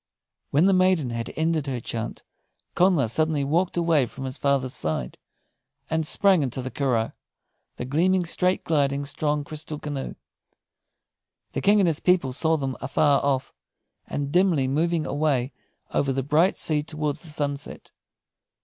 When 0.49 0.65
the 0.65 0.73
maiden 0.73 1.11
had 1.11 1.31
ended 1.35 1.67
her 1.67 1.79
chant, 1.79 2.23
Connla 2.75 3.07
suddenly 3.07 3.43
walked 3.43 3.77
away 3.77 4.07
from 4.07 4.23
his 4.23 4.35
father's 4.35 4.73
side, 4.73 5.15
and 5.91 6.07
sprang 6.07 6.41
into 6.41 6.63
the 6.63 6.71
curragh, 6.71 7.11
the 7.75 7.85
gleaming, 7.85 8.25
straight 8.25 8.63
gliding, 8.63 9.05
strong, 9.05 9.43
crystal 9.43 9.77
canoe. 9.77 10.15
The 11.51 11.61
King 11.61 11.79
and 11.81 11.87
his 11.87 11.99
people 11.99 12.33
saw 12.33 12.57
them 12.57 12.75
afar 12.81 13.23
off, 13.23 13.53
and 14.07 14.31
dimly 14.31 14.67
moving 14.67 15.05
away 15.05 15.51
over 15.93 16.11
the 16.11 16.23
bright 16.23 16.57
sea 16.57 16.81
towards 16.81 17.21
the 17.21 17.27
sunset. 17.27 17.91